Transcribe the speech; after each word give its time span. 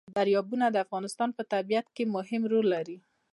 دریابونه 0.17 0.65
د 0.69 0.75
افغانستان 0.85 1.29
په 1.37 1.43
طبیعت 1.53 1.87
کې 1.95 2.11
مهم 2.15 2.41
رول 2.51 2.65
لري. 2.75 2.97